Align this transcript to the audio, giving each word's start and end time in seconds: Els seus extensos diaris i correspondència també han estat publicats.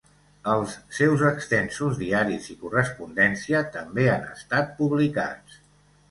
Els 0.51 0.71
seus 0.99 1.19
extensos 1.31 1.99
diaris 1.99 2.47
i 2.53 2.57
correspondència 2.61 3.61
també 3.75 4.07
han 4.13 4.25
estat 4.31 4.71
publicats. 4.79 5.59